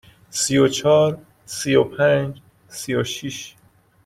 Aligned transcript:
سی 0.29 0.57
و 0.57 0.67
چهار، 0.67 1.17
سی 1.45 1.75
و 1.75 1.83
پنج، 1.83 2.41
سی 2.67 2.95
و 2.95 3.03
شش. 3.03 3.55